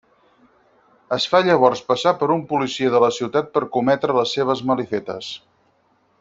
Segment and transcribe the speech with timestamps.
[1.17, 5.31] Es fa llavors passar per un policia de la ciutat per cometre les seves malifetes.